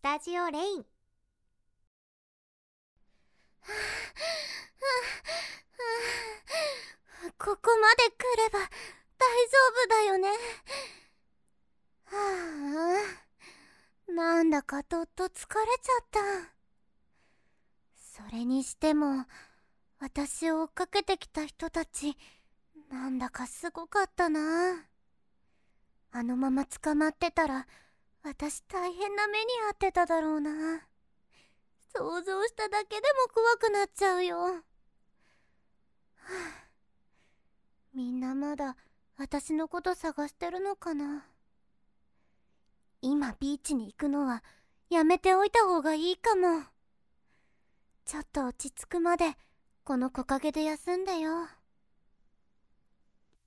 [0.00, 0.84] スタジオレイン。
[7.36, 8.60] ここまで来れば
[9.18, 10.28] 大丈夫だよね
[12.06, 12.16] は
[14.08, 16.20] あなんだかどっと疲れちゃった
[18.24, 19.26] それにしても
[19.98, 22.16] 私を追っかけてきた人たち
[22.90, 24.76] なんだかすごかったな
[26.10, 27.66] あのまま捕まってたら
[28.22, 30.50] 私大変な目に遭ってただろうな。
[31.94, 34.62] 想像しただけでも怖くなっちゃうよ、は
[36.28, 36.68] あ、
[37.92, 38.76] みんなまだ
[39.18, 41.26] 私のこと探してるのかな。
[43.02, 44.44] 今ビーチに行くのは
[44.90, 46.62] やめておいた方がいいかも。
[48.04, 49.36] ちょっと落ち着くまで
[49.84, 51.48] この木陰で休んでよ。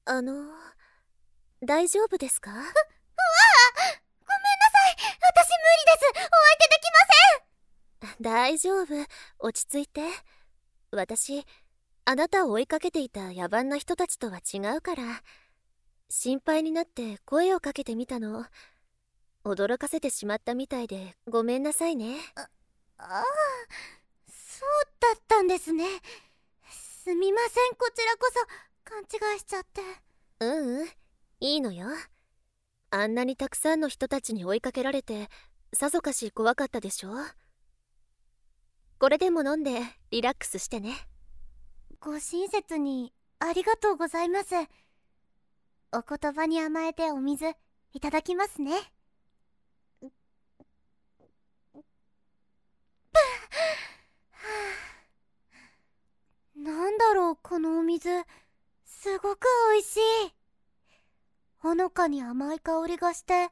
[0.06, 0.34] あの
[1.64, 2.78] 大丈夫ですかうわあごめんな
[4.68, 6.06] さい私無理です。
[6.10, 6.90] お相手でき
[8.02, 8.24] ません。
[8.24, 8.88] 大丈夫。
[9.40, 10.02] 落ち着いて。
[10.92, 11.46] 私
[12.06, 15.04] あなたを追いかけていた野蛮な人たちとは違うから。
[16.10, 18.46] 心配になって声をかけてみたの。
[19.46, 22.18] 驚かせてしまったみたいでごめんなさいね。
[22.36, 22.48] あ
[22.98, 23.24] あ
[24.28, 25.86] そうだったんですね。
[26.70, 28.40] すみませんこちらこそ。
[28.86, 29.02] 勘
[29.34, 29.82] 違いしちゃって。
[30.40, 30.88] ううん。
[31.40, 31.88] いいのよ。
[32.92, 35.30] あんなにたくさんの人たちに追いかけられて
[35.74, 37.10] さぞかし怖かったでしょ？
[39.00, 40.96] これでも飲んでリラックスしてね。
[42.00, 44.54] ご親切にありがとうございます。
[45.92, 47.56] お言葉に甘えてお水
[47.94, 48.72] いただきますね。
[56.56, 58.10] なんだろうこのお水。
[58.86, 60.00] すごく美味しい。
[61.58, 63.50] ほのかに甘い香りがして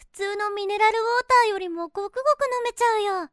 [0.00, 2.22] 普通のミネラルウォーターよりもごくごく飲
[2.64, 3.28] めちゃうよ。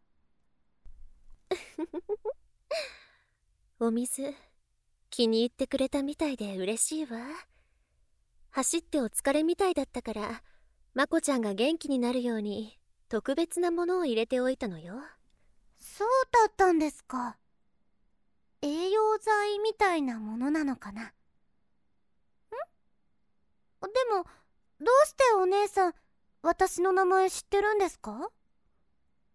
[3.79, 4.35] お水
[5.09, 7.19] 気に入ってくれたみたいで嬉しいわ。
[8.51, 10.43] 走ってお疲れみたいだったから
[10.93, 12.77] まこちゃんが元気になるように
[13.07, 14.95] 特別なものを入れておいたのよ。
[15.79, 17.37] そうだったんですか。
[18.61, 21.03] 栄養剤みたいなものなのかな。
[21.03, 21.05] ん？
[21.07, 21.13] で
[24.11, 24.25] も
[24.81, 25.93] どうしてお姉さん
[26.47, 28.29] 私の名前知ってるんですか？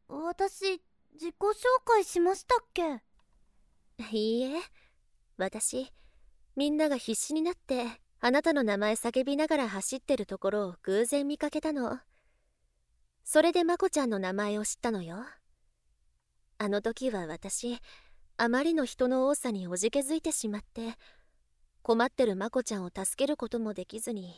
[0.09, 0.81] 私
[1.13, 1.53] 自己紹
[1.85, 3.03] 介しましたっけ？
[4.17, 4.63] いいえ。
[5.37, 5.93] 私
[6.57, 7.85] みんなが必死になって
[8.19, 12.01] あなたの名前叫びながら走ってるところを偶然見かけたの。
[13.25, 15.19] それでまこちゃんの名前を知ったのよ。
[16.57, 17.79] あの時は私
[18.39, 20.95] あまりの人の多さにおじけづいてしまって
[21.83, 24.35] 困ってるまこちゃんを助けることもできずに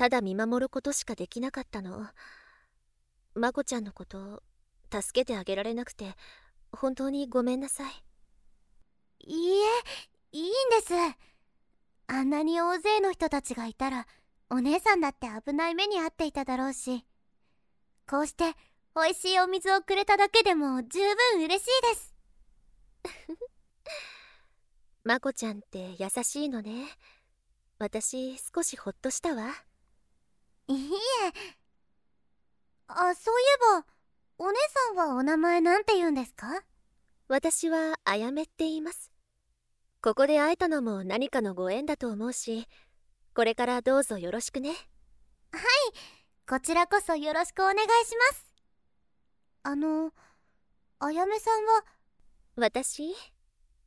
[0.00, 2.06] ただ見守ることしかできなかったの。
[3.34, 4.42] まこちゃんのこと
[4.90, 6.14] 助けてあげられなくて
[6.72, 7.92] 本当にごめんなさい。
[9.18, 9.66] いいえ
[10.32, 10.54] いいんで
[10.86, 10.94] す。
[12.06, 14.06] あんなに大勢の人たちがいたら
[14.48, 17.04] お姉さんだって危ない目に遭っていただろうし。
[18.08, 18.54] こうして
[18.96, 22.14] 美味しいお水をくれただけでも十分嬉しいです。
[25.04, 26.88] まこちゃんって優しいのね。
[27.78, 29.52] 私少しほっとしたわ
[30.70, 30.90] いい
[31.26, 31.32] え。
[32.86, 33.44] あそうい
[33.76, 33.86] えば
[34.38, 34.58] お姉
[34.94, 36.62] さんはお名前なんて言うんですか？
[37.28, 39.10] 私はあやめって言います。
[40.02, 42.66] ここで会えたのも何かのご縁だと思うし
[43.34, 44.70] これからどうぞよろしくね。
[44.70, 44.78] はい。
[46.48, 48.46] こちらこそよろしくお願いします。
[49.64, 50.12] あの
[51.00, 51.84] あやめさんは？
[52.56, 53.14] 私？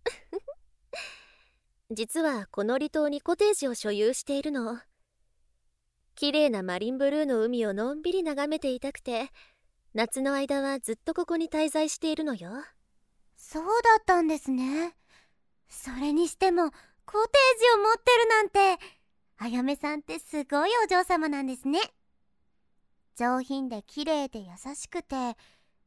[1.91, 4.79] 実はこの離島にコテージを所有しているの
[6.15, 9.29] 綺麗なマリンブルーの海をのんびり眺めていたくて
[9.93, 12.49] 夏の間はずっとここに滞在しているのよ。
[13.37, 13.69] そうだ
[13.99, 14.95] ったんですね。
[15.69, 16.71] それにしても
[17.05, 18.83] コテージを持ってるなんて
[19.37, 21.79] あやめさんってすごいお嬢様なんですね。
[23.15, 25.15] 上品で綺麗で優しくて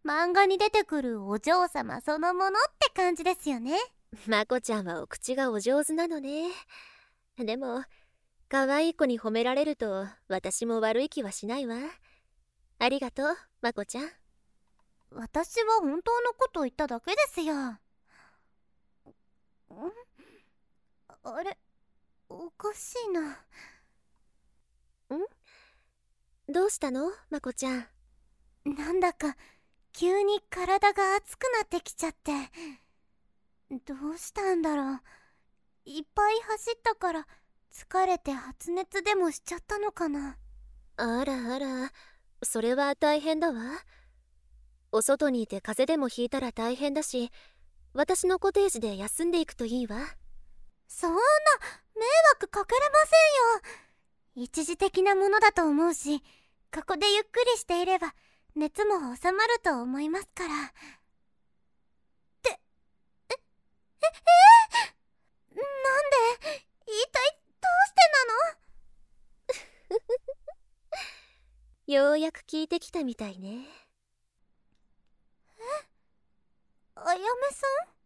[0.04, 3.76] 漫画に出てくるお嬢様そのものって感じですよね。
[4.28, 6.50] まこちゃんはお口がお上手なのね。
[7.38, 7.84] でも
[8.48, 11.76] 可愛い子に褒められると私も悪い気はしないわ。
[12.78, 14.10] ありがとうまこちゃん。
[15.10, 17.54] 私は本当のこと言っただけですよ。
[17.54, 17.78] ん？
[21.24, 21.58] あれ
[22.28, 23.30] おかしいな。
[23.30, 23.36] ん？
[26.52, 27.86] どうしたのまこちゃん？
[28.64, 29.36] なんだか
[29.92, 32.32] 急に体が熱くなってきちゃって。
[33.84, 35.00] どうしたんだろう。
[35.84, 37.26] いっぱい走ったから
[37.76, 40.38] 疲れて発熱でもしちゃったのかな？
[40.96, 41.92] あらあら。
[42.42, 43.60] それは大変だわ。
[44.92, 47.30] お外にいて風邪でもひいたら大変だし
[47.92, 49.98] 私のコテージで休んでいくといいわ。
[50.88, 51.18] そんな
[51.94, 52.02] 迷
[52.40, 52.96] 惑かけれま
[53.60, 54.46] せんよ。
[54.46, 56.22] 一時的なものだと思うし
[56.74, 58.14] ここでゆっくりしていれば
[58.54, 60.68] 熱も収まると思いますからっ
[62.42, 62.58] てえ
[63.32, 63.36] え
[65.52, 68.24] えなんで一体どうしてな
[69.96, 70.00] の
[71.86, 73.64] ようやく聞いてきたみたいね。
[75.58, 75.62] え？
[76.96, 77.96] あやめさん？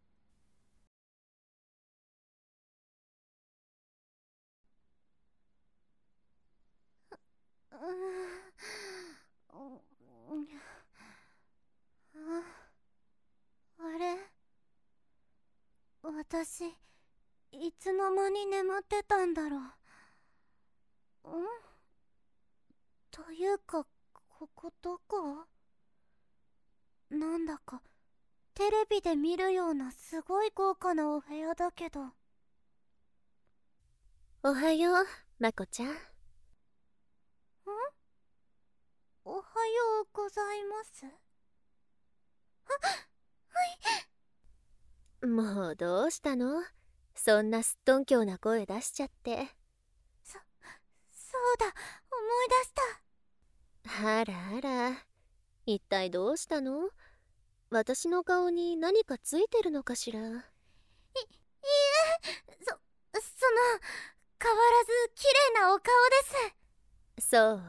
[13.82, 14.18] あれ
[16.02, 16.64] 私
[17.52, 19.56] いつの間に眠ってたんだろ
[21.24, 21.69] うん
[23.10, 23.84] というか
[24.28, 25.46] ここどこ
[27.10, 27.82] なんだか
[28.54, 32.00] テレビで見るようなすごい豪華なお部屋だけど。
[34.42, 35.06] おはよう
[35.38, 35.88] まこちゃん？
[39.24, 39.42] おはよ
[40.04, 41.04] うございます？
[41.04, 41.08] あ
[42.70, 43.64] は
[45.22, 45.26] い。
[45.26, 46.62] もうどうしたの？
[47.14, 49.48] そんなすっとんきょうな声出しちゃって
[50.22, 52.82] そそうだ思い出した
[54.02, 55.04] あらあら。
[55.66, 56.90] 一体どうしたの？
[57.70, 60.20] 私の顔に何かついてるのかしら？
[60.20, 60.38] いいいえ。
[62.64, 63.56] そその
[64.42, 65.24] 変わらず綺
[65.54, 65.92] 麗なお顔
[67.18, 67.28] です。
[67.28, 67.60] そう？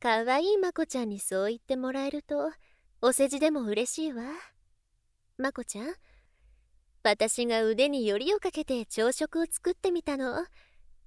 [0.00, 2.52] かわいいまこちゃんにそう言ってもらえると
[3.00, 4.24] お世辞でも嬉しいわ。
[5.38, 5.94] まこちゃん
[7.02, 10.46] 私が腕によりをかけて朝食を作ってみたの。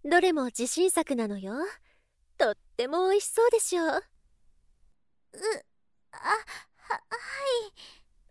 [0.06, 1.54] どれも自信作なのよ
[2.38, 3.84] とっても美味しそうでしょ？
[3.84, 4.02] うう
[6.12, 7.74] あははい。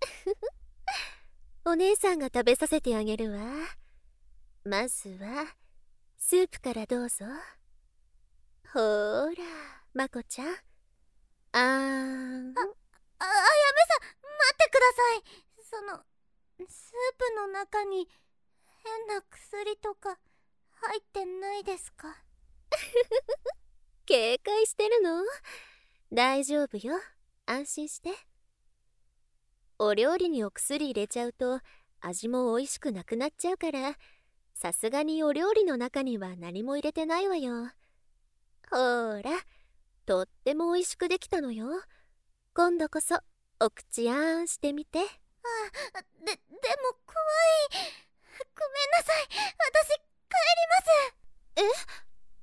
[1.66, 3.40] お姉さんが食べさせてあげるわ。
[4.64, 5.54] まずは
[6.16, 7.24] スープからどうぞ。
[8.72, 9.44] ほーら
[9.94, 10.48] まこちゃん。
[10.48, 11.58] あーん。
[11.58, 13.30] ああやめさん待
[14.52, 15.24] ってください。
[15.64, 16.04] その
[16.68, 18.08] スープの中に
[18.84, 20.18] 変な薬とか
[20.70, 22.22] 入ってないですか？
[24.06, 25.24] 警戒してるの。
[26.12, 26.94] 大丈夫よ。
[27.44, 28.10] 安心して。
[29.80, 31.58] お料理にお薬入れちゃうと
[32.00, 33.94] 味も美味しくなくなっちゃうから
[34.54, 37.72] さすがにお料理の中には何も入れてないわよ。
[38.70, 39.32] ほーら
[40.06, 41.66] とっても美味しくできたのよ。
[42.54, 43.18] 今度こそ
[43.58, 45.00] お口あんしてみて。
[45.00, 45.06] あで
[46.26, 46.38] でも
[47.04, 47.74] 怖い。
[47.74, 49.26] ごめんなさい。
[49.74, 49.98] 私帰
[51.56, 51.68] ります。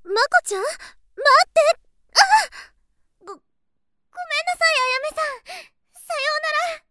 [0.03, 0.09] え？
[0.09, 0.61] まこちゃん？
[0.61, 1.61] 待待って。
[2.13, 2.25] あ
[3.25, 5.45] ごごめんなさいあやめさん。
[5.93, 6.87] さようなら。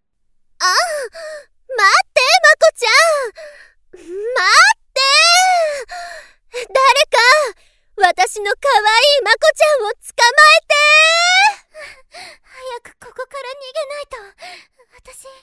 [0.59, 0.75] あ
[1.73, 2.23] 待って。
[2.43, 5.01] まこちゃん待って
[6.69, 6.79] 誰
[7.09, 7.19] か。
[7.97, 10.75] 私の可愛いまこちゃんを捕まえて。
[12.43, 14.19] 早くここから逃げないと。
[14.93, 15.39] 私あや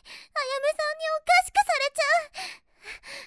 [0.60, 2.36] めさんにおかしくされちゃう。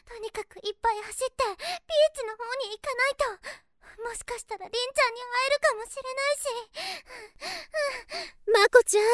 [0.09, 3.62] とにかくいっぱい走ってビーチの方に行かないと。
[3.99, 6.49] もしかしたらりんちゃんに会えるかもしれないし。
[8.47, 9.05] まこちゃん。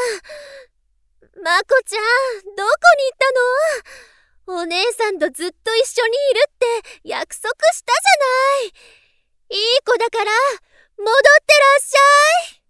[1.43, 2.03] まこちゃん
[2.57, 4.63] どこに行ったの？
[4.63, 6.67] お姉さんとずっと一緒にいるって
[7.05, 8.19] 約束したじゃ
[8.67, 8.73] ない。
[9.51, 10.31] いい子だから
[10.97, 11.15] 戻っ
[11.47, 11.99] てらっしゃ
[12.55, 12.63] い。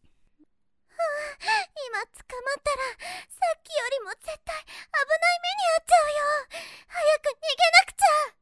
[1.87, 6.21] 今捕まったらさっきよりも絶対危ない目に遭っちゃうよ。
[6.89, 8.38] 早く逃げなくちゃ